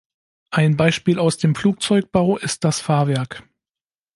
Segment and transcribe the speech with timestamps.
[0.49, 3.43] Ein Beispiel aus dem Flugzeugbau ist das Fahrwerk.